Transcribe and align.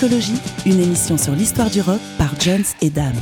Discologie, 0.00 0.40
une 0.64 0.78
émission 0.78 1.18
sur 1.18 1.32
l'histoire 1.32 1.70
du 1.70 1.80
rock 1.80 1.98
par 2.18 2.40
Jones 2.40 2.62
et 2.80 2.88
Dame. 2.88 3.16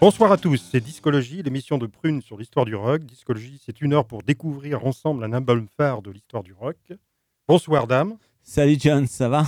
Bonsoir 0.00 0.30
à 0.30 0.36
tous, 0.36 0.64
c'est 0.70 0.78
Discologie, 0.78 1.42
l'émission 1.42 1.76
de 1.76 1.88
Prune 1.88 2.22
sur 2.22 2.36
l'histoire 2.36 2.66
du 2.66 2.76
rock. 2.76 3.02
Discologie, 3.02 3.60
c'est 3.66 3.80
une 3.80 3.94
heure 3.94 4.04
pour 4.04 4.22
découvrir 4.22 4.86
ensemble 4.86 5.24
un 5.24 5.32
album 5.32 5.66
phare 5.76 6.02
de 6.02 6.12
l'histoire 6.12 6.44
du 6.44 6.52
rock. 6.52 6.76
Bonsoir 7.48 7.88
Dame. 7.88 8.16
Salut 8.44 8.76
John, 8.78 9.08
ça 9.08 9.28
va? 9.28 9.44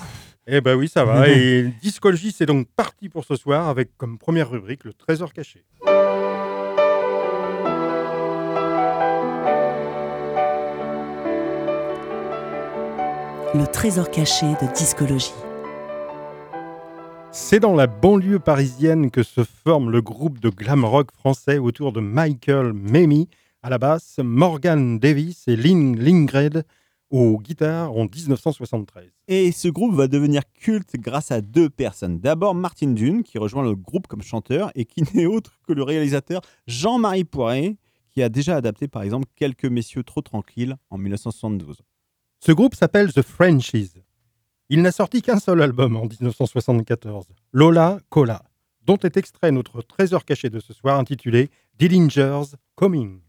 Eh 0.49 0.61
ben 0.61 0.75
oui, 0.75 0.89
ça 0.89 1.05
va. 1.05 1.29
et 1.29 1.73
Discologie, 1.81 2.33
c'est 2.33 2.47
donc 2.47 2.67
parti 2.75 3.09
pour 3.09 3.25
ce 3.25 3.37
soir 3.37 3.69
avec 3.69 3.97
comme 3.97 4.19
première 4.19 4.51
rubrique 4.51 4.83
le 4.83 4.93
trésor 4.93 5.33
caché. 5.33 5.63
Le 13.55 13.67
trésor 13.67 14.11
caché 14.11 14.47
de 14.47 14.75
discologie. 14.75 15.35
C'est 17.33 17.61
dans 17.61 17.75
la 17.75 17.87
banlieue 17.87 18.39
parisienne 18.39 19.11
que 19.11 19.23
se 19.23 19.45
forme 19.45 19.91
le 19.91 20.01
groupe 20.01 20.41
de 20.41 20.49
glam 20.49 20.87
rock 20.87 21.13
français 21.13 21.59
autour 21.59 21.93
de 21.93 22.01
Michael 22.01 22.73
Mamie 22.73 23.29
à 23.63 23.69
la 23.69 23.77
basse, 23.77 24.21
Morgan 24.25 24.99
Davis 24.99 25.47
et 25.49 25.57
Lynn 25.57 25.99
Lingred 25.99 26.65
aux 27.11 27.39
guitares 27.39 27.93
en 27.93 28.07
1973. 28.07 29.11
Et 29.29 29.53
ce 29.53 29.69
groupe 29.69 29.95
va 29.97 30.09
devenir 30.09 30.45
culte 30.55 30.97
grâce 30.97 31.31
à 31.31 31.43
deux 31.43 31.69
personnes. 31.69 32.21
D'abord 32.21 32.55
Martin 32.55 32.93
Dune, 32.93 33.23
qui 33.23 33.37
rejoint 33.37 33.65
le 33.65 33.75
groupe 33.75 34.07
comme 34.07 34.23
chanteur 34.23 34.71
et 34.75 34.87
qui 34.87 35.03
n'est 35.15 35.27
autre 35.27 35.61
que 35.69 35.75
le 35.75 35.83
réalisateur 35.83 36.41
Jean-Marie 36.67 37.25
Poiret, 37.25 37.77
qui 38.13 38.23
a 38.23 38.31
déjà 38.31 38.57
adapté 38.57 38.89
par 38.89 39.03
exemple 39.03 39.27
Quelques 39.37 39.67
messieurs 39.67 40.05
trop 40.05 40.23
tranquilles 40.23 40.77
en 40.89 40.97
1972. 40.97 41.83
Ce 42.45 42.51
groupe 42.51 42.75
s'appelle 42.75 43.13
The 43.13 43.23
Frenchies. 43.23 43.93
Il 44.69 44.83
n'a 44.83 44.91
sorti 44.91 45.23
qu'un 45.23 45.39
seul 45.39 45.63
album 45.63 45.97
en 45.97 46.07
1974, 46.07 47.27
Lola 47.53 48.01
Cola, 48.09 48.43
dont 48.85 48.97
est 48.97 49.17
extrait 49.17 49.53
notre 49.53 49.81
trésor 49.81 50.25
caché 50.25 50.51
de 50.51 50.59
ce 50.59 50.73
soir 50.73 50.99
intitulé 50.99 51.51
Dillinger's 51.79 52.57
Coming. 52.75 53.21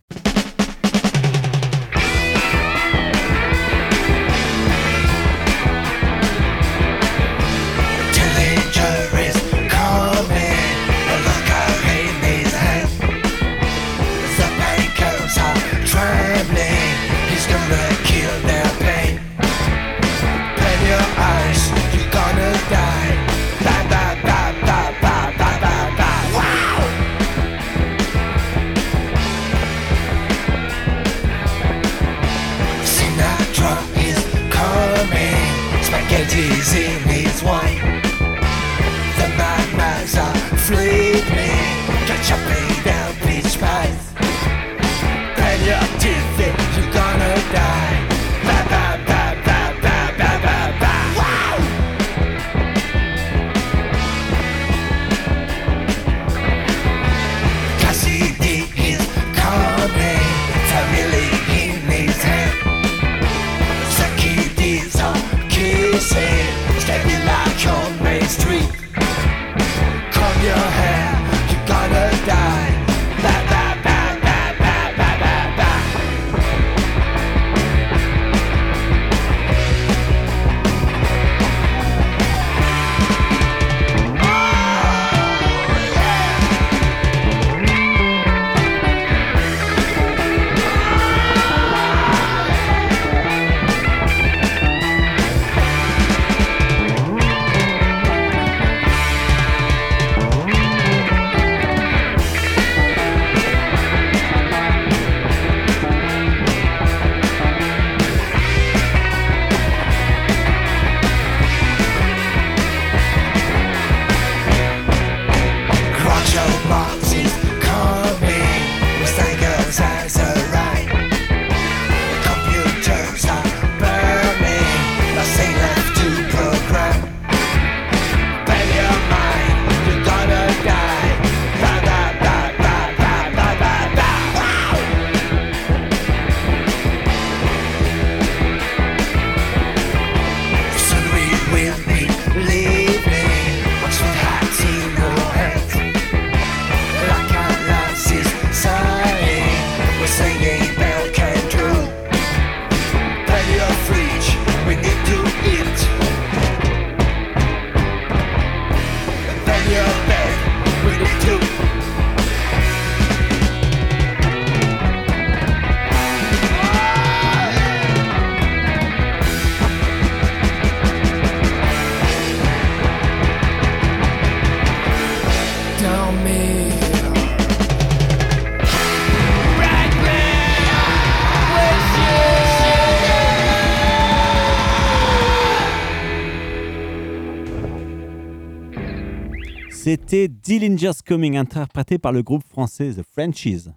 C'était 190.13 190.27
Dillinger's 190.27 191.01
Coming, 191.01 191.37
interprété 191.37 191.97
par 191.97 192.11
le 192.11 192.21
groupe 192.21 192.43
français 192.47 192.93
The 192.93 193.01
Frenchies. 193.01 193.69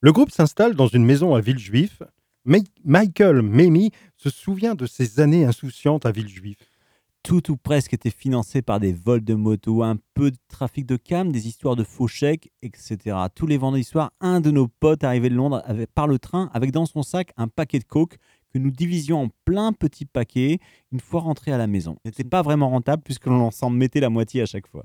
Le 0.00 0.12
groupe 0.12 0.30
s'installe 0.30 0.76
dans 0.76 0.86
une 0.86 1.04
maison 1.04 1.34
à 1.34 1.40
Villejuif. 1.40 2.04
Ma- 2.44 2.58
Michael 2.84 3.42
Mamie 3.42 3.90
se 4.14 4.30
souvient 4.30 4.76
de 4.76 4.86
ces 4.86 5.18
années 5.18 5.44
insouciantes 5.44 6.06
à 6.06 6.12
Villejuif. 6.12 6.58
Tout 7.24 7.50
ou 7.50 7.56
presque 7.56 7.94
était 7.94 8.12
financé 8.12 8.62
par 8.62 8.78
des 8.78 8.92
vols 8.92 9.24
de 9.24 9.34
motos, 9.34 9.82
un 9.82 9.96
peu 10.14 10.30
de 10.30 10.36
trafic 10.46 10.86
de 10.86 10.94
cam, 10.96 11.32
des 11.32 11.48
histoires 11.48 11.74
de 11.74 11.82
faux 11.82 12.06
chèques, 12.06 12.52
etc. 12.62 13.16
Tous 13.34 13.48
les 13.48 13.58
vendredis 13.58 13.82
soirs, 13.82 14.12
un 14.20 14.40
de 14.40 14.52
nos 14.52 14.68
potes 14.68 15.02
arrivait 15.02 15.30
de 15.30 15.34
Londres 15.34 15.64
par 15.96 16.06
le 16.06 16.20
train 16.20 16.48
avec 16.54 16.70
dans 16.70 16.86
son 16.86 17.02
sac 17.02 17.32
un 17.36 17.48
paquet 17.48 17.80
de 17.80 17.84
coke 17.84 18.18
que 18.54 18.60
nous 18.60 18.70
divisions 18.70 19.20
en 19.20 19.28
plein 19.44 19.72
petits 19.72 20.06
paquets 20.06 20.60
une 20.92 21.00
fois 21.00 21.22
rentrés 21.22 21.50
à 21.50 21.58
la 21.58 21.66
maison. 21.66 21.96
Ce 22.04 22.10
n'était 22.10 22.22
pas 22.22 22.42
vraiment 22.42 22.70
rentable 22.70 23.02
puisque 23.02 23.26
l'on 23.26 23.50
s'en 23.50 23.68
mettait 23.68 23.98
la 23.98 24.10
moitié 24.10 24.42
à 24.42 24.46
chaque 24.46 24.68
fois. 24.68 24.84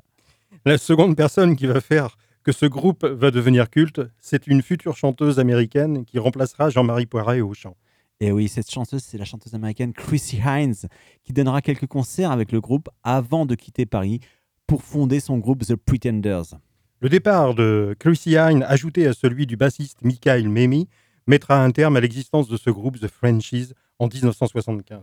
La 0.64 0.78
seconde 0.78 1.16
personne 1.16 1.56
qui 1.56 1.66
va 1.66 1.82
faire 1.82 2.18
que 2.44 2.52
ce 2.52 2.68
groupe 2.68 3.04
va 3.04 3.32
devenir 3.32 3.68
culte, 3.72 4.02
c'est 4.20 4.46
une 4.46 4.62
future 4.62 4.96
chanteuse 4.96 5.40
américaine 5.40 6.06
qui 6.06 6.20
remplacera 6.20 6.70
Jean-Marie 6.70 7.08
Poiret 7.08 7.42
au 7.42 7.56
chant. 7.56 7.76
Et 8.20 8.32
oui, 8.32 8.48
cette 8.48 8.70
chanteuse, 8.70 9.02
c'est 9.02 9.18
la 9.18 9.26
chanteuse 9.26 9.56
américaine 9.56 9.92
Chrissy 9.92 10.40
Hines 10.46 10.88
qui 11.24 11.34
donnera 11.34 11.64
quelques 11.64 11.88
concerts 11.88 12.30
avec 12.30 12.52
le 12.52 12.62
groupe 12.62 12.90
avant 13.02 13.48
de 13.48 13.56
quitter 13.56 13.88
Paris 13.88 14.20
pour 14.68 14.84
fonder 14.84 15.20
son 15.20 15.40
groupe 15.40 15.66
The 15.66 15.76
Pretenders. 15.76 16.54
Le 17.00 17.10
départ 17.10 17.56
de 17.56 17.96
Chrissy 17.98 18.34
Hine, 18.34 18.64
ajouté 18.68 19.08
à 19.08 19.14
celui 19.14 19.48
du 19.48 19.58
bassiste 19.58 20.04
Michael 20.04 20.48
Memmi, 20.48 20.88
mettra 21.26 21.64
un 21.64 21.72
terme 21.72 21.98
à 21.98 22.02
l'existence 22.02 22.48
de 22.48 22.58
ce 22.58 22.70
groupe 22.70 23.00
The 23.00 23.08
Frenchies 23.08 23.74
en 23.98 24.08
1975. 24.08 25.02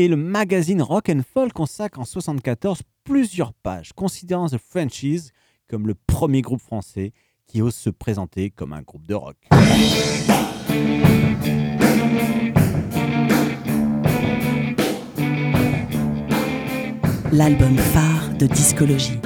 Et 0.00 0.06
le 0.06 0.14
magazine 0.14 0.80
Rock 0.80 1.08
and 1.08 1.22
Folk 1.34 1.52
consacre 1.52 1.98
en 1.98 2.04
74 2.04 2.82
plusieurs 3.02 3.52
pages, 3.52 3.92
considérant 3.92 4.46
The 4.46 4.56
Frenchies 4.56 5.30
comme 5.68 5.88
le 5.88 5.96
premier 5.96 6.40
groupe 6.40 6.60
français 6.60 7.12
qui 7.48 7.60
ose 7.62 7.74
se 7.74 7.90
présenter 7.90 8.50
comme 8.50 8.72
un 8.72 8.82
groupe 8.82 9.04
de 9.08 9.14
rock. 9.16 9.36
L'album 17.32 17.76
phare 17.76 18.38
de 18.38 18.46
discologie. 18.46 19.18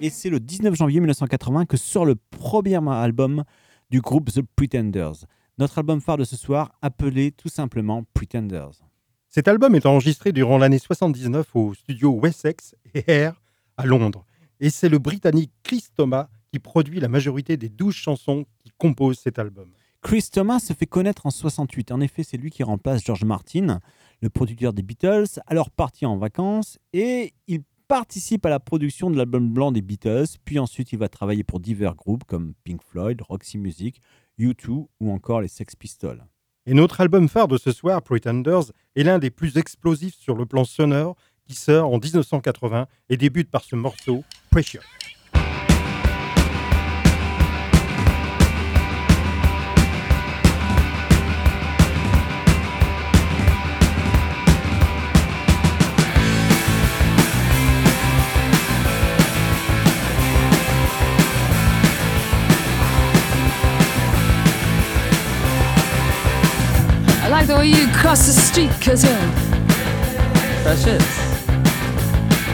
Et 0.00 0.10
c'est 0.10 0.30
le 0.30 0.38
19 0.38 0.76
janvier 0.76 1.00
1980 1.00 1.66
que 1.66 1.76
sort 1.76 2.04
le 2.04 2.14
premier 2.14 2.78
album 2.88 3.42
du 3.90 4.00
groupe 4.00 4.30
The 4.30 4.42
Pretenders. 4.54 5.26
Notre 5.58 5.78
album 5.78 6.00
phare 6.00 6.18
de 6.18 6.22
ce 6.24 6.36
soir, 6.36 6.70
appelé 6.80 7.32
tout 7.32 7.48
simplement 7.48 8.04
Pretenders. 8.14 8.89
Cet 9.32 9.46
album 9.46 9.76
est 9.76 9.86
enregistré 9.86 10.32
durant 10.32 10.58
l'année 10.58 10.80
79 10.80 11.54
au 11.54 11.72
studio 11.72 12.10
Wessex 12.10 12.74
et 12.94 13.04
Air 13.06 13.40
à 13.76 13.86
Londres. 13.86 14.26
Et 14.58 14.70
c'est 14.70 14.88
le 14.88 14.98
Britannique 14.98 15.52
Chris 15.62 15.84
Thomas 15.94 16.28
qui 16.52 16.58
produit 16.58 16.98
la 16.98 17.06
majorité 17.06 17.56
des 17.56 17.68
12 17.68 17.94
chansons 17.94 18.44
qui 18.58 18.72
composent 18.76 19.20
cet 19.20 19.38
album. 19.38 19.70
Chris 20.02 20.30
Thomas 20.32 20.58
se 20.58 20.72
fait 20.72 20.86
connaître 20.86 21.26
en 21.26 21.30
68. 21.30 21.92
En 21.92 22.00
effet, 22.00 22.24
c'est 22.24 22.38
lui 22.38 22.50
qui 22.50 22.64
remplace 22.64 23.04
George 23.04 23.22
Martin, 23.22 23.78
le 24.20 24.30
producteur 24.30 24.72
des 24.72 24.82
Beatles, 24.82 25.38
alors 25.46 25.70
parti 25.70 26.06
en 26.06 26.16
vacances, 26.16 26.80
et 26.92 27.32
il 27.46 27.60
participe 27.86 28.44
à 28.46 28.50
la 28.50 28.58
production 28.58 29.12
de 29.12 29.16
l'album 29.16 29.48
blanc 29.52 29.70
des 29.70 29.80
Beatles, 29.80 30.38
puis 30.44 30.58
ensuite 30.58 30.90
il 30.90 30.98
va 30.98 31.08
travailler 31.08 31.44
pour 31.44 31.60
divers 31.60 31.94
groupes 31.94 32.24
comme 32.24 32.54
Pink 32.64 32.82
Floyd, 32.82 33.22
Roxy 33.22 33.58
Music, 33.58 34.00
U2 34.40 34.88
ou 34.98 35.12
encore 35.12 35.40
les 35.40 35.46
Sex 35.46 35.76
Pistols. 35.76 36.24
Et 36.70 36.74
notre 36.74 37.00
album 37.00 37.28
phare 37.28 37.48
de 37.48 37.58
ce 37.58 37.72
soir, 37.72 38.00
Pretenders, 38.00 38.70
est 38.94 39.02
l'un 39.02 39.18
des 39.18 39.30
plus 39.30 39.56
explosifs 39.56 40.14
sur 40.14 40.36
le 40.36 40.46
plan 40.46 40.62
sonore 40.62 41.16
qui 41.44 41.56
sort 41.56 41.92
en 41.92 41.98
1980 41.98 42.86
et 43.08 43.16
débute 43.16 43.50
par 43.50 43.64
ce 43.64 43.74
morceau, 43.74 44.22
Pressure. 44.52 44.84
Way 67.50 67.66
you 67.66 67.88
cross 67.88 68.26
the 68.26 68.32
street, 68.32 68.70
cause 68.80 69.04
you're 69.04 69.12
precious. 70.62 71.04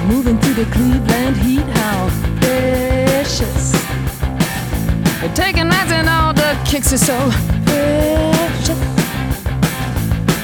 Moving 0.08 0.38
through 0.40 0.54
the 0.54 0.64
Cleveland 0.72 1.37
heat, 1.37 1.66
how 1.78 2.08
precious. 2.40 3.72
You're 5.22 5.34
taking 5.34 5.69
nights 5.69 5.93
and 5.93 6.08
all 6.08 6.32
the 6.32 6.58
kicks 6.64 6.93
are 6.93 6.98
so 6.98 7.16
precious. 7.66 8.78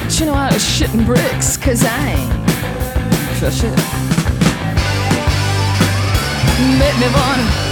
But 0.03 0.19
you 0.19 0.27
know 0.27 0.35
I 0.35 0.51
was 0.53 0.63
shitting 0.63 1.05
bricks, 1.05 1.57
cause 1.57 1.83
I 1.83 2.11
ain't 2.11 2.31
precious. 3.39 3.75
Make 6.79 6.97
me 7.01 7.07
wanna, 7.11 7.62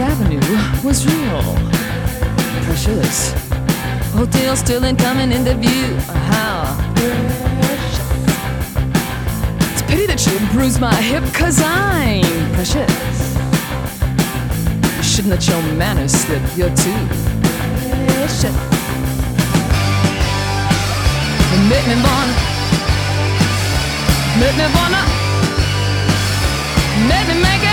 55th 0.00 0.20
and 0.22 0.32
Euclid 0.32 0.58
Avenue 0.58 0.86
was 0.86 1.06
real 1.06 1.42
precious. 2.64 3.32
Hotel 4.12 4.56
still 4.56 4.84
ain't 4.84 4.98
coming 4.98 5.32
into 5.32 5.54
view. 5.54 5.96
How 6.30 6.76
precious. 6.94 7.98
It's 9.72 9.82
a 9.82 9.84
pity 9.84 10.06
that 10.06 10.26
you 10.26 10.38
bruised 10.52 10.80
my 10.80 10.94
hip, 10.94 11.24
cause 11.34 11.60
I'm 11.62 12.24
precious. 12.54 12.90
You 14.96 15.02
shouldn't 15.02 15.30
let 15.34 15.46
your 15.46 15.62
manners 15.74 16.12
slip, 16.12 16.42
you're 16.56 16.74
too 16.74 17.00
precious. 18.16 18.56
Make 21.68 21.86
me 21.86 21.94
wanna, 22.02 22.34
make 24.40 24.56
me 24.56 24.66
wanna, 24.74 25.02
make 27.06 27.26
me 27.28 27.42
make 27.42 27.64
it. 27.64 27.69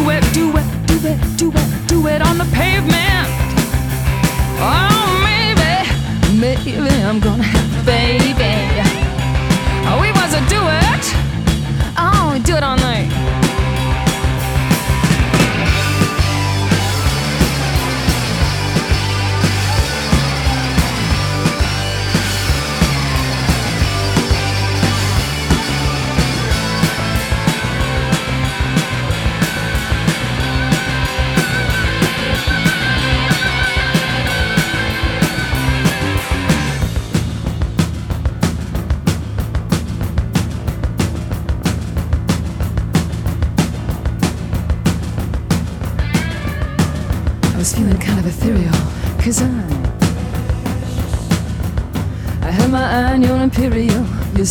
do 0.00 0.10
it, 0.10 0.24
do 0.32 0.56
it, 0.56 0.86
do 0.86 0.96
it, 1.08 1.36
do 1.36 1.52
it, 1.54 1.88
do 1.88 2.06
it 2.06 2.22
on 2.22 2.38
the 2.38 2.44
pavement. 2.54 3.28
Oh, 4.58 5.20
maybe, 5.22 6.40
maybe 6.40 7.02
I'm 7.02 7.20
gonna 7.20 7.42
have 7.42 7.82
a 7.82 7.84
baby. 7.84 8.59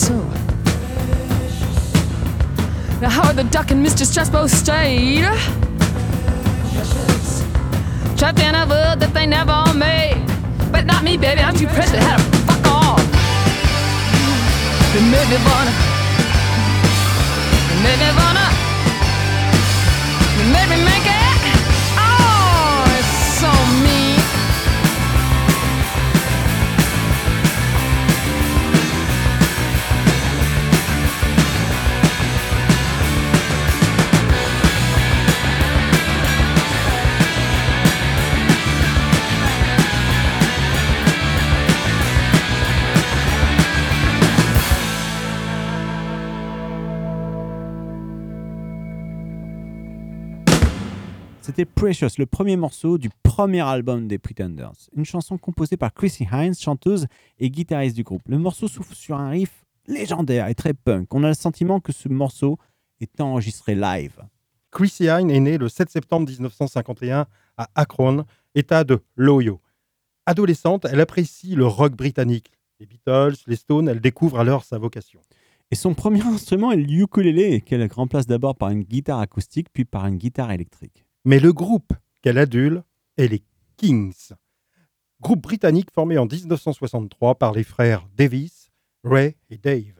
So 0.09 0.15
Now 3.01 3.09
Howard 3.09 3.35
the 3.35 3.45
Duck 3.55 3.71
and 3.71 3.85
Mr. 3.85 4.03
Strasbo 4.09 4.49
stayed? 4.49 5.25
Trapped 8.17 8.39
in 8.39 8.55
a 8.55 8.65
world 8.67 8.99
that 9.01 9.11
they 9.13 9.25
never 9.25 9.57
made. 9.73 10.17
But 10.71 10.85
not 10.85 11.03
me, 11.03 11.15
baby, 11.17 11.41
I'm 11.41 11.55
too 11.55 11.67
precious, 11.67 12.03
had 12.09 12.17
to 12.17 12.23
fuck 12.47 12.65
off 12.67 13.01
You 14.93 15.01
made 15.13 15.29
me 15.31 15.37
wanna 15.47 15.73
You 17.69 17.77
made 17.85 17.99
me 18.03 18.09
wanna. 18.19 18.47
You 20.37 20.45
made 20.53 20.69
me 20.73 20.77
make 20.89 21.05
it 21.13 21.18
Precious, 51.79 52.17
le 52.17 52.25
premier 52.25 52.57
morceau 52.57 52.98
du 52.98 53.09
premier 53.24 53.62
album 53.62 54.09
des 54.09 54.17
Pretenders. 54.17 54.89
Une 54.98 55.05
chanson 55.05 55.38
composée 55.38 55.77
par 55.77 55.93
Chrissy 55.93 56.27
Hines, 56.29 56.53
chanteuse 56.53 57.07
et 57.39 57.50
guitariste 57.50 57.95
du 57.95 58.03
groupe. 58.03 58.27
Le 58.27 58.38
morceau 58.38 58.67
souffle 58.67 58.93
sur 58.93 59.15
un 59.15 59.29
riff 59.29 59.63
légendaire 59.88 60.50
et 60.50 60.55
très 60.55 60.74
punk. 60.74 61.13
On 61.13 61.24
a 61.24 61.29
le 61.29 61.33
sentiment 61.36 61.79
que 61.79 61.93
ce 61.93 62.09
morceau 62.09 62.57
est 63.00 63.21
enregistré 63.21 63.75
live. 63.75 64.19
Chrissy 64.71 65.05
Hine 65.05 65.31
est 65.31 65.39
née 65.39 65.57
le 65.57 65.69
7 65.69 65.89
septembre 65.89 66.27
1951 66.27 67.27
à 67.55 67.69
Akron, 67.75 68.25
état 68.55 68.83
de 68.83 69.00
l'Ohio. 69.15 69.62
Adolescente, 70.25 70.83
elle 70.83 71.00
apprécie 71.00 71.55
le 71.55 71.65
rock 71.65 71.93
britannique. 71.93 72.51
Les 72.81 72.88
Beatles, 72.88 73.36
les 73.48 73.55
Stones, 73.55 73.88
elle 73.88 74.01
découvre 74.01 74.41
alors 74.41 74.65
sa 74.65 74.79
vocation. 74.79 75.21
Et 75.71 75.75
son 75.75 75.93
premier 75.93 76.21
instrument 76.25 76.74
est 76.74 76.75
le 76.75 76.91
ukulélé, 76.91 77.62
qu'elle 77.62 77.89
remplace 77.89 78.27
d'abord 78.27 78.55
par 78.55 78.67
une 78.67 78.83
guitare 78.83 79.21
acoustique, 79.21 79.67
puis 79.71 79.86
par 79.86 80.07
une 80.07 80.17
guitare 80.17 80.51
électrique. 80.51 81.05
Mais 81.25 81.39
le 81.39 81.53
groupe 81.53 81.93
qu'elle 82.21 82.38
adule 82.38 82.83
est 83.17 83.27
les 83.27 83.43
Kings. 83.77 84.33
Groupe 85.21 85.41
britannique 85.41 85.91
formé 85.91 86.17
en 86.17 86.25
1963 86.25 87.35
par 87.35 87.51
les 87.51 87.63
frères 87.63 88.07
Davis, 88.15 88.71
Ray 89.03 89.35
et 89.49 89.57
Dave. 89.57 89.99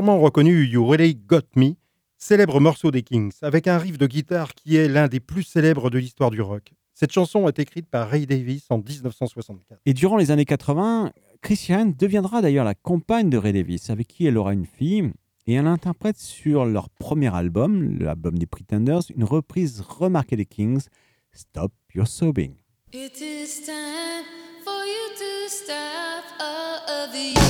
Sûrement 0.00 0.18
reconnu 0.18 0.64
You 0.64 0.86
Really 0.86 1.14
Got 1.14 1.42
Me, 1.56 1.74
célèbre 2.16 2.58
morceau 2.58 2.90
des 2.90 3.02
Kings, 3.02 3.34
avec 3.42 3.66
un 3.66 3.76
riff 3.76 3.98
de 3.98 4.06
guitare 4.06 4.54
qui 4.54 4.76
est 4.76 4.88
l'un 4.88 5.08
des 5.08 5.20
plus 5.20 5.42
célèbres 5.42 5.90
de 5.90 5.98
l'histoire 5.98 6.30
du 6.30 6.40
rock. 6.40 6.72
Cette 6.94 7.12
chanson 7.12 7.46
est 7.48 7.58
écrite 7.58 7.86
par 7.86 8.08
Ray 8.08 8.24
Davis 8.24 8.64
en 8.70 8.78
1964. 8.78 9.78
Et 9.84 9.92
durant 9.92 10.16
les 10.16 10.30
années 10.30 10.46
80, 10.46 11.12
Christiane 11.42 11.92
deviendra 11.92 12.40
d'ailleurs 12.40 12.64
la 12.64 12.74
compagne 12.74 13.28
de 13.28 13.36
Ray 13.36 13.52
Davis, 13.52 13.90
avec 13.90 14.06
qui 14.06 14.24
elle 14.24 14.38
aura 14.38 14.54
une 14.54 14.64
fille. 14.64 15.12
Et 15.46 15.52
elle 15.52 15.66
interprète 15.66 16.16
sur 16.16 16.64
leur 16.64 16.88
premier 16.88 17.34
album, 17.34 17.98
l'album 17.98 18.38
des 18.38 18.46
Pretenders, 18.46 19.02
une 19.14 19.24
reprise 19.24 19.82
remarquée 19.86 20.36
des 20.36 20.46
Kings, 20.46 20.86
Stop 21.32 21.72
Your 21.94 22.06
Sobbing. 22.06 22.54
It 22.94 23.20
is 23.20 23.66
time 23.66 24.24
for 24.64 24.82
you 24.82 25.14
to 25.18 25.50
stop 25.50 26.24
all 26.40 27.04
of 27.04 27.14
your 27.14 27.49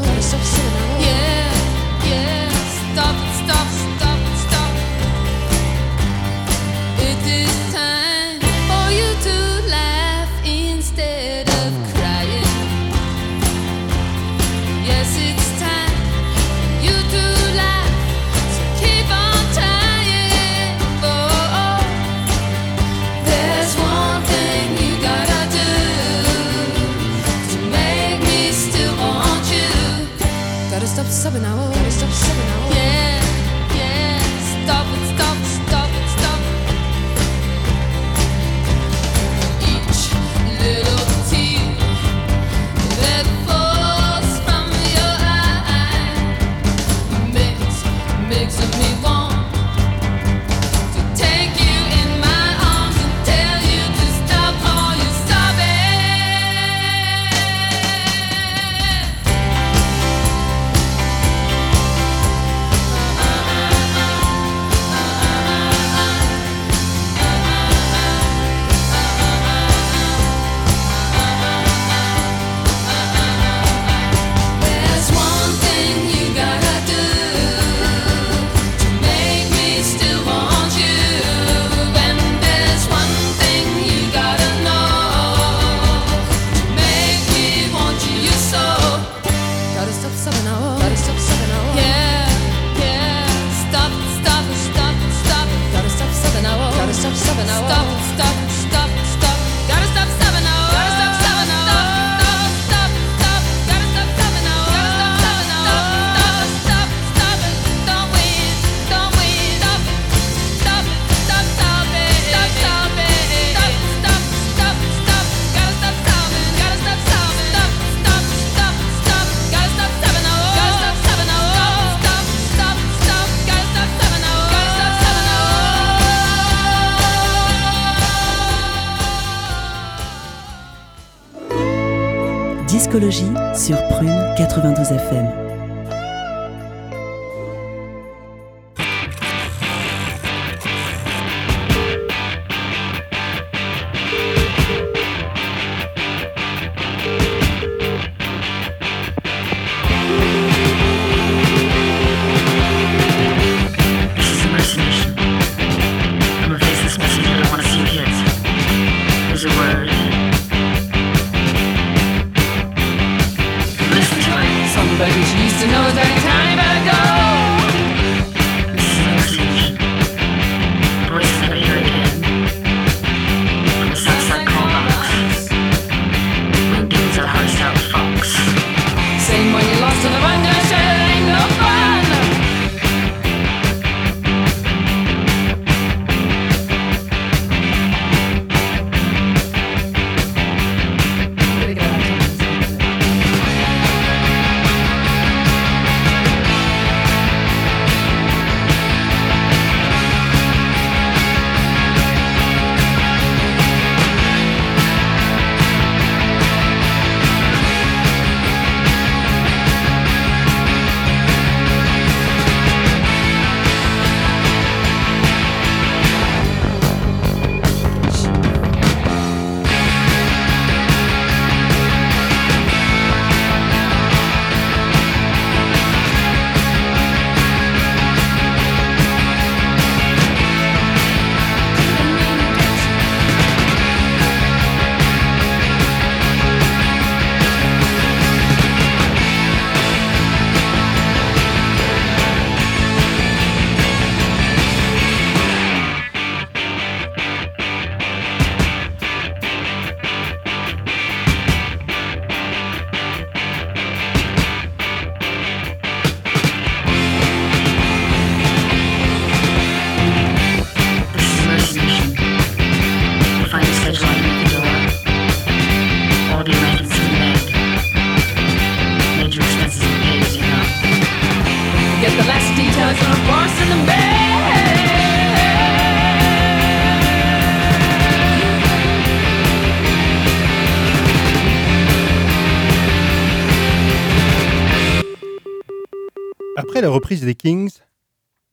reprise 287.11 287.25
des 287.25 287.35
Kings, 287.35 287.79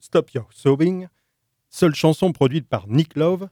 Stop 0.01 0.31
Your 0.31 0.49
Sobbing, 0.51 1.07
seule 1.69 1.95
chanson 1.95 2.33
produite 2.33 2.67
par 2.67 2.89
Nick 2.89 3.15
Love, 3.15 3.47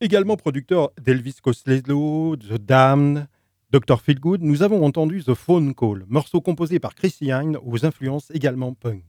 également 0.00 0.36
producteur 0.36 0.92
d'Elvis 1.02 1.38
Costello, 1.42 2.36
The 2.36 2.52
Damned, 2.52 3.26
Dr. 3.72 4.00
Feelgood, 4.00 4.42
nous 4.42 4.62
avons 4.62 4.84
entendu 4.84 5.24
The 5.24 5.34
Phone 5.34 5.74
Call, 5.74 6.04
morceau 6.06 6.40
composé 6.40 6.78
par 6.78 6.94
Chrissy 6.94 7.32
Hine 7.32 7.58
aux 7.64 7.84
influences 7.84 8.30
également 8.30 8.74
punk. 8.74 9.02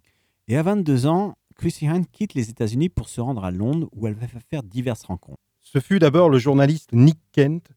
Et 0.48 0.58
à 0.58 0.64
22 0.64 1.06
ans, 1.06 1.38
Chrissy 1.54 1.86
Hine 1.86 2.08
quitte 2.08 2.34
les 2.34 2.50
États-Unis 2.50 2.90
pour 2.90 3.08
se 3.08 3.22
rendre 3.22 3.46
à 3.46 3.52
Londres 3.52 3.90
où 3.92 4.08
elle 4.08 4.16
va 4.16 4.26
faire 4.50 4.64
diverses 4.64 5.04
rencontres. 5.04 5.38
Ce 5.62 5.80
fut 5.80 6.00
d'abord 6.00 6.28
le 6.28 6.40
journaliste 6.40 6.92
Nick 6.94 7.20
Kent, 7.34 7.70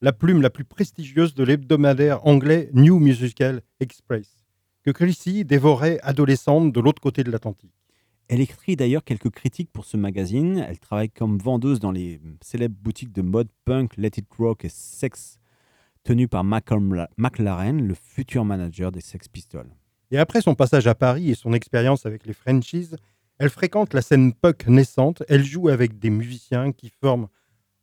la 0.00 0.12
plume 0.12 0.42
la 0.42 0.50
plus 0.50 0.64
prestigieuse 0.64 1.34
de 1.34 1.42
l'hebdomadaire 1.42 2.24
anglais 2.24 2.70
New 2.72 3.00
Musical 3.00 3.62
Express, 3.80 4.37
que 4.88 5.04
Chrissy 5.04 5.44
dévorait 5.44 5.98
adolescente 6.02 6.72
de 6.72 6.80
l'autre 6.80 7.02
côté 7.02 7.22
de 7.22 7.30
l'Atlantique. 7.30 7.74
Elle 8.28 8.40
écrit 8.40 8.74
d'ailleurs 8.74 9.04
quelques 9.04 9.28
critiques 9.28 9.70
pour 9.70 9.84
ce 9.84 9.98
magazine. 9.98 10.64
Elle 10.66 10.78
travaille 10.78 11.10
comme 11.10 11.38
vendeuse 11.38 11.78
dans 11.78 11.90
les 11.90 12.22
célèbres 12.40 12.76
boutiques 12.80 13.12
de 13.12 13.20
mode 13.20 13.48
punk, 13.66 13.98
Let 13.98 14.12
It 14.16 14.26
Rock 14.38 14.64
et 14.64 14.70
Sex, 14.70 15.38
tenues 16.04 16.26
par 16.26 16.42
Malcolm 16.42 17.06
McLaren, 17.18 17.86
le 17.86 17.94
futur 17.94 18.46
manager 18.46 18.90
des 18.90 19.02
Sex 19.02 19.28
Pistols. 19.28 19.68
Et 20.10 20.16
après 20.16 20.40
son 20.40 20.54
passage 20.54 20.86
à 20.86 20.94
Paris 20.94 21.30
et 21.30 21.34
son 21.34 21.52
expérience 21.52 22.06
avec 22.06 22.24
les 22.24 22.32
Frenchies, 22.32 22.88
elle 23.38 23.50
fréquente 23.50 23.92
la 23.92 24.00
scène 24.00 24.32
punk 24.32 24.68
naissante. 24.68 25.22
Elle 25.28 25.44
joue 25.44 25.68
avec 25.68 25.98
des 25.98 26.10
musiciens 26.10 26.72
qui 26.72 26.90
forment 27.02 27.28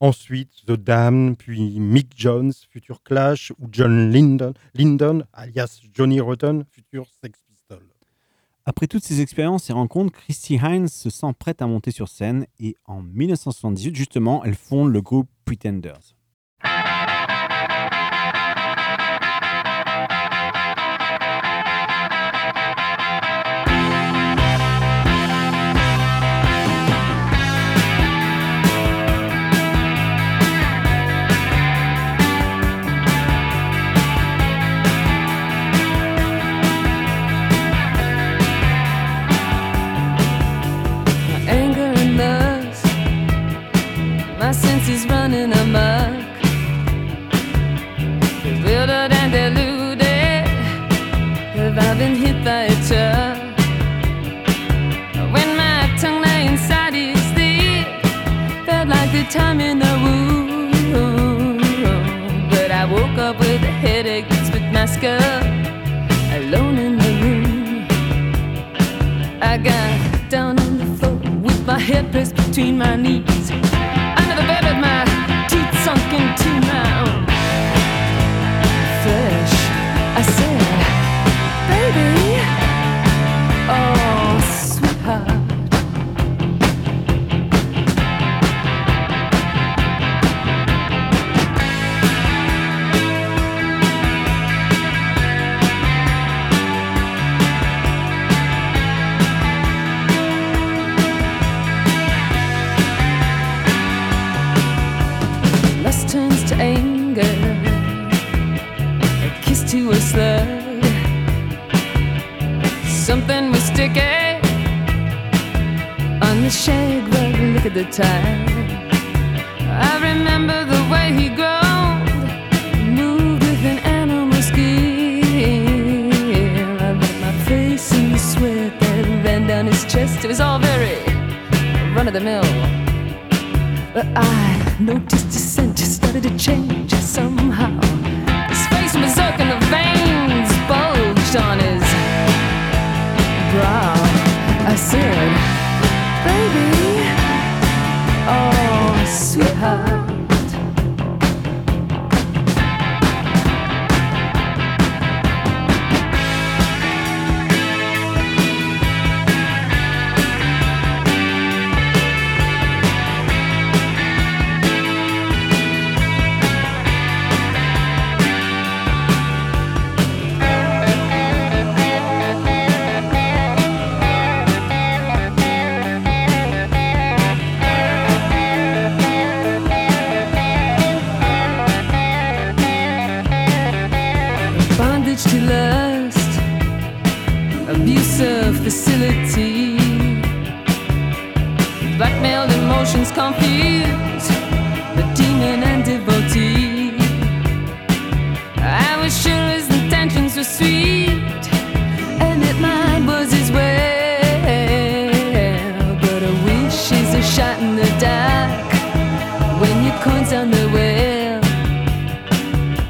ensuite 0.05 0.51
The 0.67 0.73
Damned, 0.73 1.37
puis 1.37 1.79
Mick 1.79 2.13
Jones, 2.15 2.53
futur 2.69 3.01
Clash, 3.01 3.51
ou 3.59 3.67
John 3.71 4.11
Lyndon, 4.11 5.23
alias 5.33 5.81
Johnny 5.93 6.19
Rotten, 6.19 6.63
futur 6.71 7.07
Sex 7.23 7.39
Pistols. 7.49 7.89
Après 8.65 8.85
toutes 8.85 9.03
ces 9.03 9.21
expériences 9.21 9.69
et 9.69 9.73
rencontres, 9.73 10.13
Christy 10.13 10.59
Hines 10.61 10.87
se 10.87 11.09
sent 11.09 11.33
prête 11.39 11.61
à 11.61 11.67
monter 11.67 11.89
sur 11.89 12.07
scène 12.07 12.45
et 12.59 12.75
en 12.85 13.01
1978, 13.01 13.95
justement, 13.95 14.43
elle 14.43 14.55
fonde 14.55 14.91
le 14.91 15.01
groupe 15.01 15.27
Pretenders. 15.43 16.15
Time 59.35 59.59
in 59.59 59.79
the 59.79 59.93
womb. 60.03 61.59
But 62.49 62.71
I 62.71 62.85
woke 62.85 63.17
up 63.17 63.37
with 63.37 63.61
a 63.63 63.73
headache 63.85 64.29
that 64.29 64.45
split 64.47 64.71
my 64.71 64.85
skull, 64.85 65.43
alone 66.39 66.77
in 66.77 66.93
the 67.03 67.11
room. 67.21 67.87
I 69.41 69.57
got 69.57 70.29
down 70.29 70.57
on 70.59 70.77
the 70.77 70.85
floor 70.97 71.17
with 71.43 71.65
my 71.67 71.77
head 71.77 72.11
pressed 72.13 72.35
between 72.35 72.77
my 72.77 72.95
knees. 72.95 73.51
Under 74.19 74.35
the 74.39 74.45
bed 74.51 74.63
with 74.69 74.79
my 74.87 75.03
teeth 75.49 75.73
sunk 75.83 76.11
into 76.21 76.51
my 76.71 76.85
own 77.03 77.19
flesh. 79.03 79.53
I 80.19 80.21
said, 80.37 80.61
baby, 81.71 82.09
oh, 83.75 84.04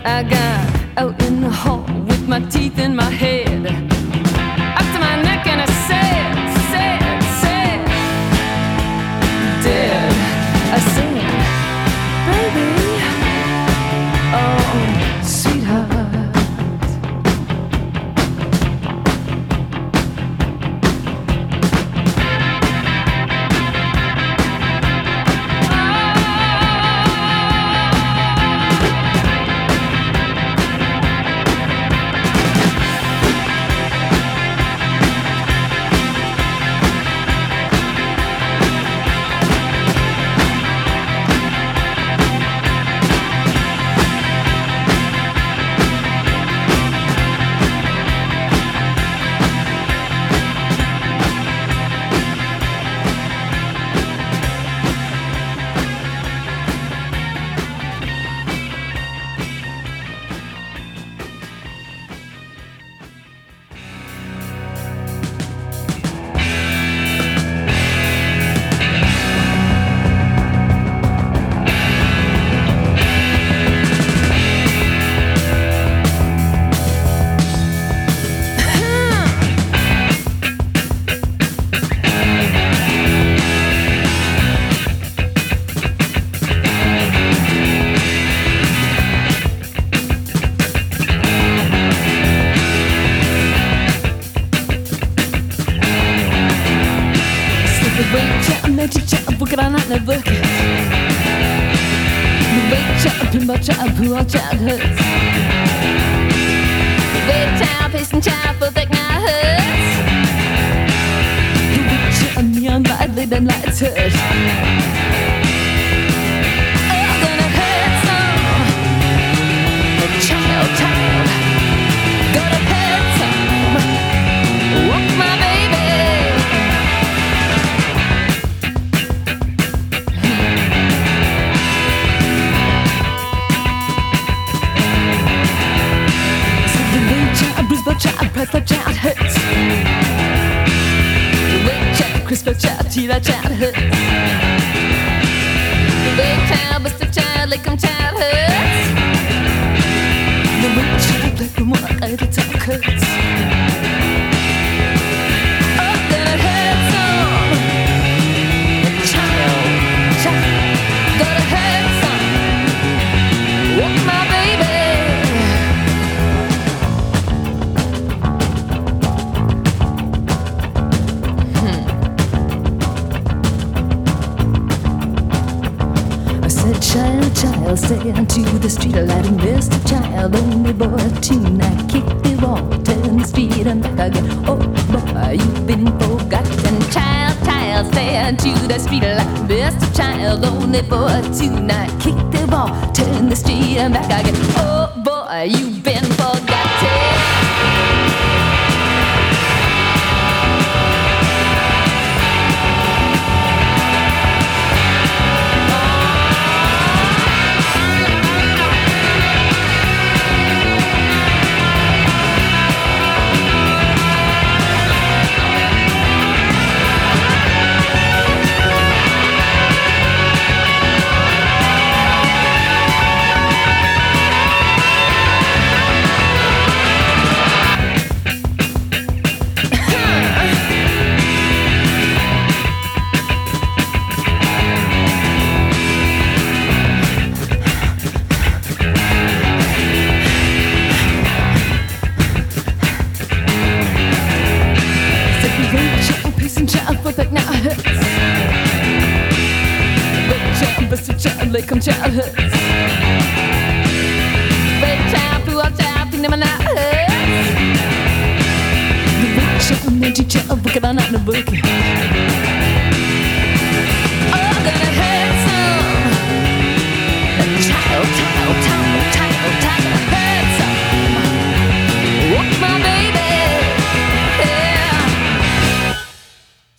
I 0.07 0.21
got 0.21 0.97
out 0.97 1.19
in 1.23 1.41
the 1.41 1.49
hall 1.49 1.83
with 2.07 2.27
my 2.27 2.39
teeth 2.41 2.77
in 2.77 2.95
my 2.95 3.09
head. 3.09 3.65
Up 3.65 4.85
to 4.93 4.99
my 4.99 5.19
neck, 5.23 5.47
and 5.47 5.61
I 5.61 5.65
said, 5.87 6.35
said, 6.69 7.23
said, 7.41 7.79
dead. 9.63 10.13
I 10.73 10.79
said, 10.93 12.53
baby. 12.53 12.64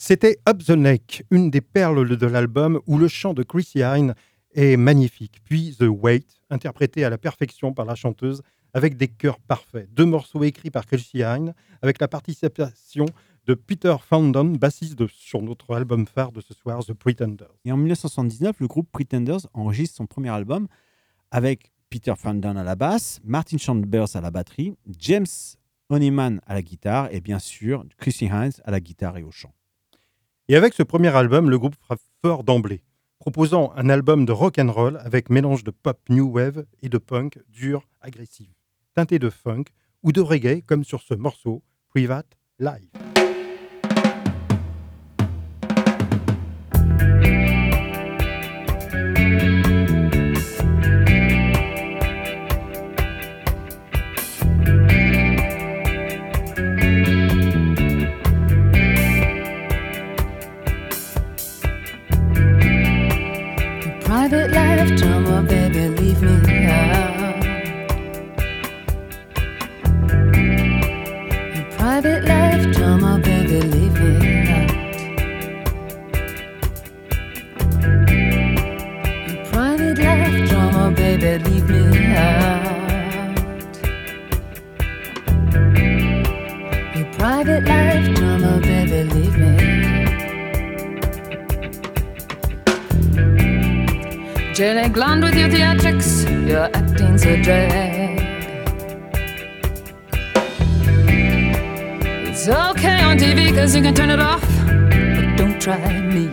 C'était 0.09 0.39
Up 0.49 0.63
the 0.65 0.71
Neck, 0.71 1.25
une 1.33 1.51
des 1.51 1.61
perles 1.61 2.17
de 2.17 2.27
l'album 2.29 2.81
où 2.87 2.97
le 2.97 3.09
chant 3.09 3.35
de 3.35 3.43
Chrissy 3.43 3.81
Hine 3.81 4.15
est 4.55 4.77
magnifique. 4.77 5.41
Puis 5.43 5.75
The 5.77 5.89
Wait, 5.89 6.25
interprété 6.49 7.05
à 7.05 7.11
la 7.11 7.19
perfection 7.19 7.73
par 7.73 7.87
la 7.87 7.97
chanteuse 7.97 8.41
avec 8.73 8.97
des 8.97 9.09
chœurs 9.09 9.41
parfaits. 9.41 9.93
Deux 9.93 10.05
morceaux 10.05 10.45
écrits 10.45 10.71
par 10.71 10.87
Chrissy 10.87 11.23
Hine 11.23 11.55
avec 11.83 12.01
la 12.01 12.07
participation 12.07 13.07
de 13.47 13.55
Peter 13.55 13.97
Foundon, 14.01 14.45
bassiste 14.45 15.09
sur 15.09 15.43
notre 15.43 15.75
album 15.75 16.07
phare 16.07 16.31
de 16.31 16.41
ce 16.41 16.55
soir, 16.55 16.85
The 16.85 16.93
Pretenders. 16.93 17.57
Et 17.65 17.73
en 17.73 17.77
1979, 17.77 18.61
le 18.61 18.69
groupe 18.69 18.89
Pretenders 18.93 19.49
enregistre 19.55 19.97
son 19.97 20.07
premier 20.07 20.31
album 20.31 20.69
avec 21.33 21.73
Peter 21.91 22.15
Foundon 22.17 22.55
à 22.55 22.63
la 22.63 22.77
basse, 22.77 23.19
Martin 23.25 23.59
Chambers 23.59 24.15
à 24.15 24.21
la 24.21 24.31
batterie, 24.31 24.73
James 25.01 25.27
Honeyman 25.91 26.41
à 26.47 26.55
la 26.55 26.63
guitare 26.63 27.09
et 27.11 27.21
bien 27.21 27.41
sûr 27.41 27.85
Chrissy 27.99 28.27
Hines 28.27 28.53
à 28.63 28.71
la 28.71 28.79
guitare 28.79 29.17
et 29.19 29.25
au 29.25 29.33
chant. 29.33 29.56
Et 30.49 30.55
avec 30.55 30.75
ce 30.75 30.85
premier 30.85 31.09
album, 31.09 31.51
le 31.51 31.59
groupe 31.59 31.75
frappe 31.75 31.99
fort 32.23 32.45
d'emblée, 32.45 32.85
proposant 33.19 33.73
un 33.75 33.89
album 33.89 34.25
de 34.25 34.31
rock 34.31 34.61
and 34.61 34.71
roll 34.71 34.97
avec 35.05 35.29
mélange 35.29 35.65
de 35.65 35.73
pop 35.73 35.99
new 36.09 36.31
wave 36.31 36.65
et 36.83 36.89
de 36.89 36.99
punk 36.99 37.41
dur, 37.49 37.89
agressif, 38.01 38.51
teinté 38.95 39.19
de 39.19 39.29
funk 39.29 39.65
ou 40.05 40.13
de 40.13 40.21
reggae 40.21 40.63
comme 40.65 40.85
sur 40.85 41.03
ce 41.03 41.15
morceau 41.15 41.65
Private 41.89 42.39
Live. 42.61 42.91
Drama, 65.77 65.97
baby, 65.97 66.15
leave 66.15 66.43
me 66.47 66.67
out. 66.67 67.45
Private 71.77 72.25
life 72.25 72.36
your 95.37 95.49
theatrics, 95.49 96.25
your 96.49 96.65
acting's 96.75 97.25
a 97.27 97.43
drag. 97.43 98.21
It's 102.29 102.49
okay 102.49 103.03
on 103.03 103.19
TV 103.19 103.55
cause 103.55 103.77
you 103.77 103.83
can 103.83 103.95
turn 103.95 104.11
it 104.11 104.19
off, 104.19 104.41
but 104.67 105.37
don't 105.37 105.61
try 105.61 106.01
me. 106.01 106.31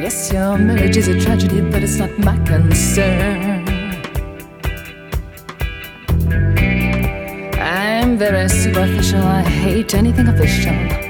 Yes, 0.00 0.32
your 0.32 0.58
marriage 0.58 0.96
is 0.96 1.08
a 1.08 1.18
tragedy, 1.18 1.60
but 1.60 1.82
it's 1.82 1.96
not 1.96 2.16
my 2.18 2.36
concern. 2.44 3.66
I'm 7.58 8.16
very 8.16 8.48
superficial, 8.48 9.22
I 9.22 9.42
hate 9.42 9.94
anything 9.94 10.28
official. 10.28 11.01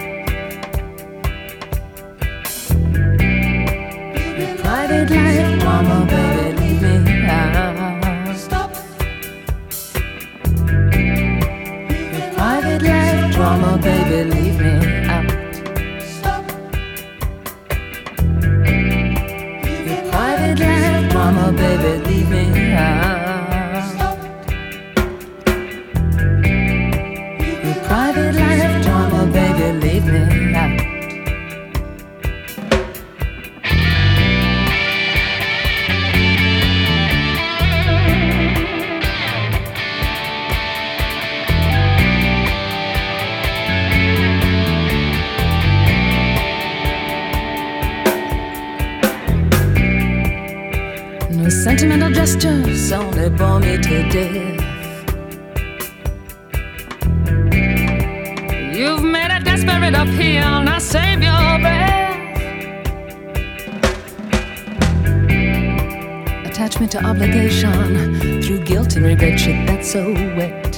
And 69.46 69.68
that's 69.68 69.90
so 69.90 70.12
wet. 70.37 70.76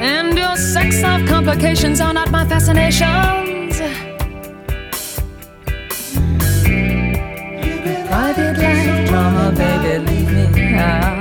And 0.00 0.38
your 0.38 0.56
sex 0.56 1.02
of 1.02 1.26
complications 1.26 2.00
are 2.00 2.12
not 2.12 2.30
my 2.30 2.46
fascinations. 2.46 3.78
Private 8.08 8.58
life 8.58 9.08
drama, 9.08 9.52
baby, 9.56 10.04
leave 10.10 10.52
me 10.54 10.74
out. 10.74 11.17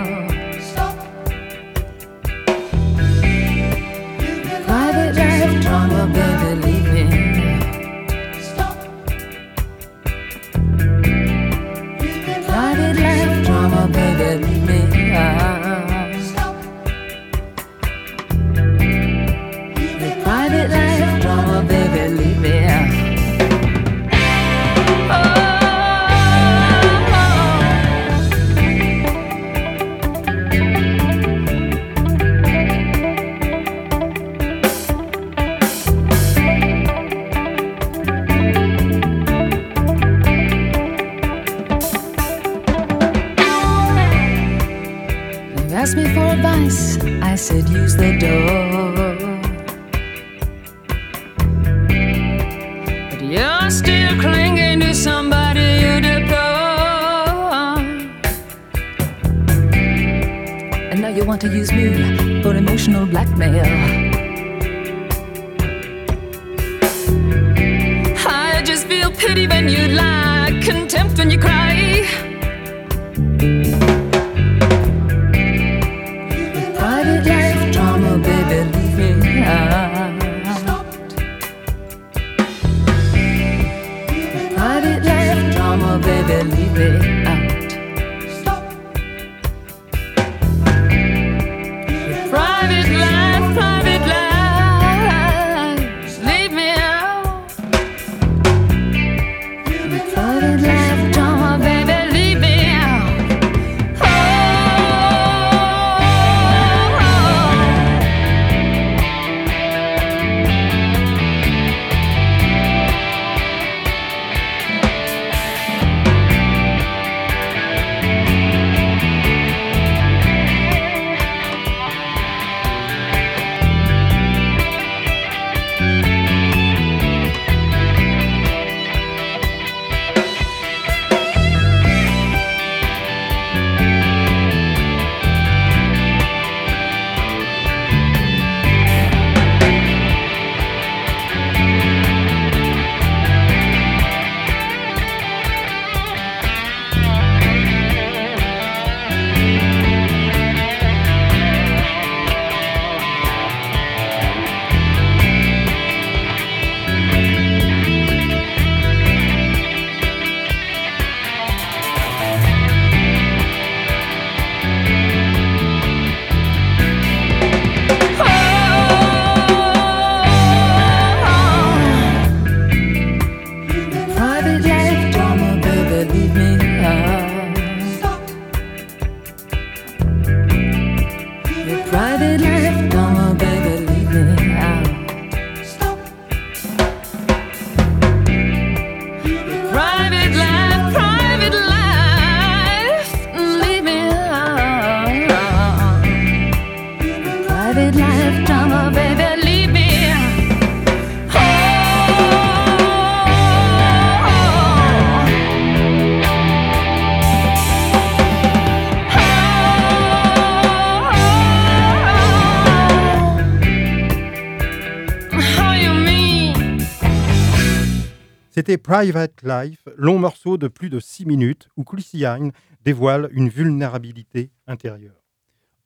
C'était 218.58 218.80
Private 218.80 219.44
Life, 219.44 219.88
long 219.98 220.18
morceau 220.18 220.58
de 220.58 220.68
plus 220.68 220.90
de 220.90 221.00
6 221.00 221.28
minutes 221.28 221.70
où 221.78 221.84
Chrissy 221.84 222.22
Hine 222.22 222.52
dévoile 222.84 223.30
une 223.32 223.50
vulnérabilité 223.50 224.50
intérieure. 224.66 225.22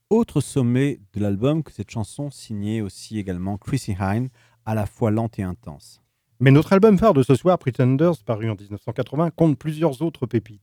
Autre 0.09 0.39
sommet 0.39 1.01
de 1.11 1.19
l'album 1.19 1.63
que 1.63 1.74
cette 1.74 1.91
chanson 1.91 2.32
signait 2.32 2.80
aussi 2.80 3.19
également 3.19 3.57
Chrissy 3.57 3.97
Hine, 3.99 4.30
à 4.65 4.74
la 4.74 4.86
fois 4.86 5.11
lente 5.11 5.38
et 5.38 5.43
intense. 5.43 6.01
Mais 6.39 6.51
notre 6.51 6.72
album 6.72 6.97
phare 6.97 7.13
de 7.13 7.24
ce 7.24 7.36
soir, 7.36 7.59
Pretenders, 7.59 8.24
paru 8.26 8.49
en 8.49 8.55
1980, 8.55 9.32
compte 9.32 9.59
plusieurs 9.59 10.01
autres 10.01 10.26
pépites 10.26 10.61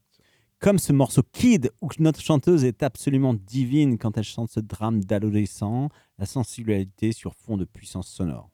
comme 0.61 0.79
ce 0.79 0.95
morceau 0.95 1.23
Kid, 1.33 1.71
où 1.83 1.91
notre 1.99 2.23
chanteuse 2.23 2.65
est 2.65 2.83
absolument 2.83 3.35
divine 3.35 3.99
quand 3.99 4.17
elle 4.17 4.25
chante 4.25 4.51
ce 4.51 4.61
drame 4.61 5.05
d'adolescent, 5.05 5.91
la 6.19 6.25
sensibilité 6.25 7.13
sur 7.13 7.35
fond 7.35 7.59
de 7.59 7.67
puissance 7.67 8.09
sonore. 8.09 8.49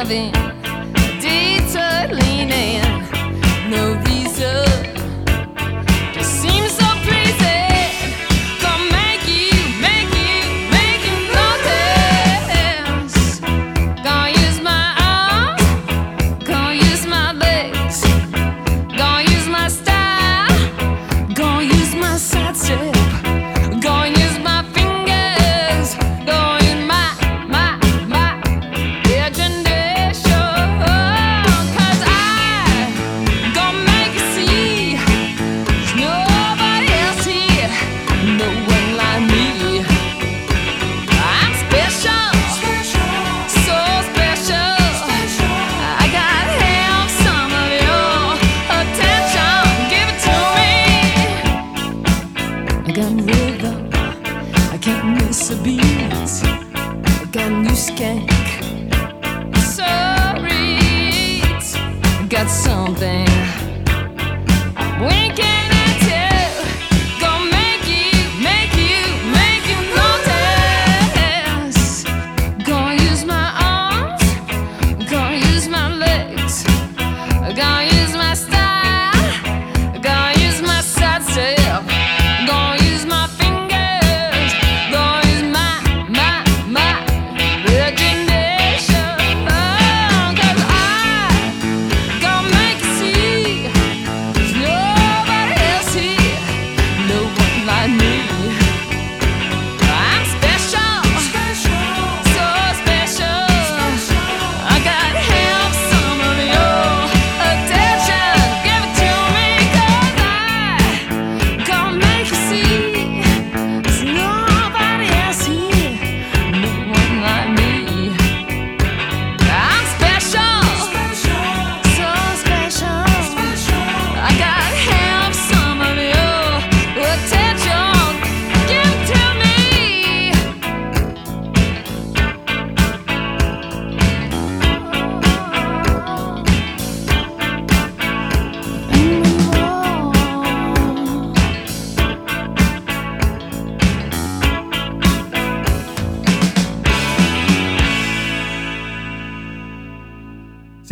sabe. 0.00 0.39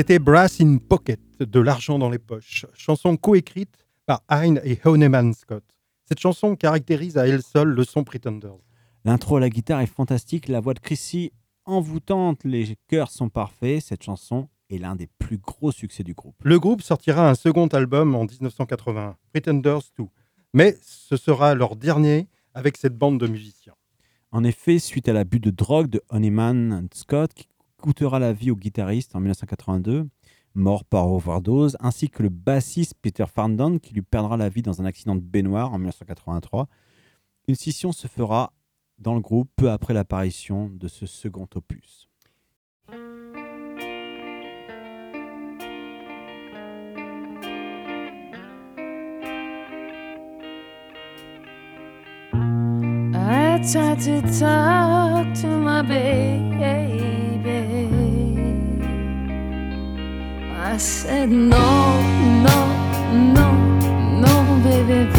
C'était 0.08 0.20
Brass 0.20 0.58
in 0.62 0.78
Pocket, 0.78 1.20
de 1.38 1.60
l'argent 1.60 1.98
dans 1.98 2.08
les 2.08 2.18
poches, 2.18 2.64
chanson 2.72 3.18
coécrite 3.18 3.84
par 4.06 4.22
Hein 4.30 4.54
et 4.64 4.80
Honeyman 4.82 5.34
Scott. 5.34 5.62
Cette 6.06 6.18
chanson 6.18 6.56
caractérise 6.56 7.18
à 7.18 7.28
elle 7.28 7.42
seule 7.42 7.68
le 7.68 7.84
son 7.84 8.04
Pretenders. 8.04 8.56
L'intro 9.04 9.36
à 9.36 9.40
la 9.40 9.50
guitare 9.50 9.82
est 9.82 9.86
fantastique, 9.86 10.48
la 10.48 10.60
voix 10.60 10.72
de 10.72 10.78
Chrissy 10.78 11.30
envoûtante, 11.66 12.44
les 12.44 12.78
chœurs 12.86 13.10
sont 13.10 13.28
parfaits. 13.28 13.82
Cette 13.82 14.02
chanson 14.02 14.48
est 14.70 14.78
l'un 14.78 14.96
des 14.96 15.08
plus 15.18 15.36
gros 15.36 15.72
succès 15.72 16.04
du 16.04 16.14
groupe. 16.14 16.36
Le 16.42 16.58
groupe 16.58 16.80
sortira 16.80 17.28
un 17.28 17.34
second 17.34 17.66
album 17.66 18.14
en 18.14 18.24
1981, 18.24 19.14
Pretenders 19.34 19.92
2, 19.98 20.04
mais 20.54 20.74
ce 20.80 21.18
sera 21.18 21.54
leur 21.54 21.76
dernier 21.76 22.28
avec 22.54 22.78
cette 22.78 22.96
bande 22.96 23.20
de 23.20 23.26
musiciens. 23.26 23.74
En 24.32 24.42
effet, 24.42 24.78
suite 24.78 25.06
à 25.10 25.12
l'abus 25.12 25.40
de 25.40 25.50
drogue 25.50 25.90
de 25.90 26.00
Honeyman 26.08 26.88
Scott, 26.94 27.34
qui 27.34 27.46
coûtera 27.80 28.18
la 28.18 28.32
vie 28.32 28.50
au 28.50 28.56
guitariste 28.56 29.16
en 29.16 29.20
1982, 29.20 30.08
mort 30.54 30.84
par 30.84 31.10
overdose, 31.10 31.76
ainsi 31.80 32.10
que 32.10 32.22
le 32.22 32.28
bassiste 32.28 32.94
Peter 33.00 33.24
Farndon, 33.26 33.78
qui 33.78 33.94
lui 33.94 34.02
perdra 34.02 34.36
la 34.36 34.48
vie 34.48 34.62
dans 34.62 34.80
un 34.82 34.84
accident 34.84 35.14
de 35.14 35.20
baignoire 35.20 35.72
en 35.72 35.78
1983, 35.78 36.68
une 37.46 37.54
scission 37.54 37.92
se 37.92 38.06
fera 38.06 38.52
dans 38.98 39.14
le 39.14 39.20
groupe 39.20 39.50
peu 39.56 39.70
après 39.70 39.94
l'apparition 39.94 40.68
de 40.68 40.88
ce 40.88 41.06
second 41.06 41.48
opus. 41.54 42.08
I 60.70 60.76
said, 60.76 61.30
No, 61.30 62.02
no, 62.44 62.58
no, 63.32 63.48
no, 64.20 64.60
baby, 64.62 65.17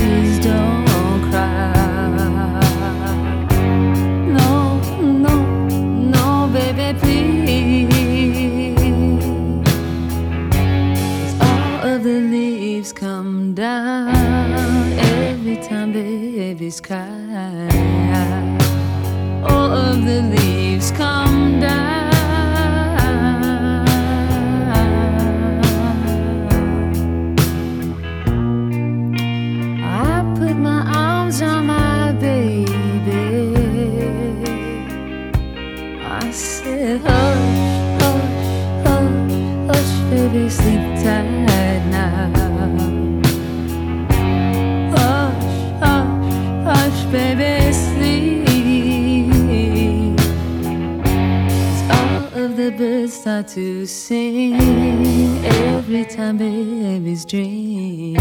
start 53.19 53.49
to 53.49 53.85
sing 53.85 55.43
every 55.43 56.05
time 56.05 56.37
babies 56.37 57.25
dream. 57.25 58.15